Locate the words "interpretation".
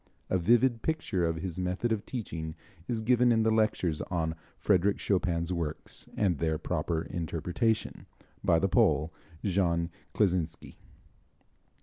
7.03-8.07